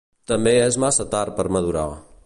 [0.31, 1.87] També és massa tard per madurar.